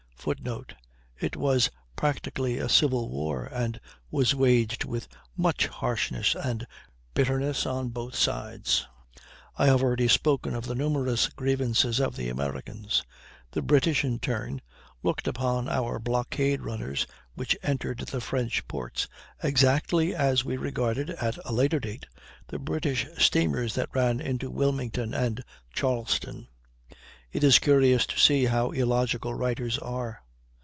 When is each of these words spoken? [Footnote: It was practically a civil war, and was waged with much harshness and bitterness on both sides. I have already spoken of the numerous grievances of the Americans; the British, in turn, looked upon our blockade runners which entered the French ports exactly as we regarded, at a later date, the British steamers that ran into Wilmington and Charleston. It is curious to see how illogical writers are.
[Footnote: 0.23 0.75
It 1.19 1.35
was 1.35 1.71
practically 1.95 2.59
a 2.59 2.69
civil 2.69 3.09
war, 3.09 3.45
and 3.51 3.81
was 4.11 4.35
waged 4.35 4.85
with 4.85 5.07
much 5.35 5.65
harshness 5.65 6.35
and 6.35 6.67
bitterness 7.15 7.65
on 7.65 7.89
both 7.89 8.13
sides. 8.13 8.85
I 9.57 9.65
have 9.65 9.81
already 9.81 10.07
spoken 10.07 10.53
of 10.53 10.67
the 10.67 10.75
numerous 10.75 11.27
grievances 11.29 11.99
of 11.99 12.15
the 12.15 12.29
Americans; 12.29 13.03
the 13.49 13.63
British, 13.63 14.03
in 14.05 14.19
turn, 14.19 14.61
looked 15.01 15.27
upon 15.27 15.67
our 15.67 15.97
blockade 15.97 16.61
runners 16.61 17.07
which 17.33 17.57
entered 17.63 17.97
the 18.01 18.21
French 18.21 18.67
ports 18.67 19.07
exactly 19.41 20.13
as 20.13 20.45
we 20.45 20.55
regarded, 20.55 21.09
at 21.09 21.39
a 21.45 21.51
later 21.51 21.79
date, 21.79 22.05
the 22.45 22.59
British 22.59 23.07
steamers 23.17 23.73
that 23.73 23.89
ran 23.95 24.19
into 24.21 24.51
Wilmington 24.51 25.15
and 25.15 25.43
Charleston. 25.73 26.47
It 27.33 27.45
is 27.45 27.59
curious 27.59 28.05
to 28.07 28.19
see 28.19 28.43
how 28.47 28.71
illogical 28.71 29.33
writers 29.33 29.77
are. 29.79 30.21